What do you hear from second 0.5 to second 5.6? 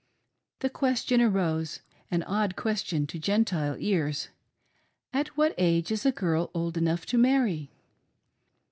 The question arose— an odd question to Gentile ears —"At what